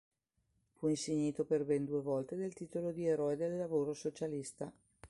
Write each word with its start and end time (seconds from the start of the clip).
Fu 0.71 0.87
insignito 0.87 1.45
per 1.45 1.63
ben 1.63 1.85
due 1.85 2.01
volte 2.01 2.35
del 2.35 2.53
titolo 2.55 2.91
di 2.91 3.05
Eroe 3.05 3.35
del 3.37 3.55
Lavoro 3.55 3.93
Socialista. 3.93 4.73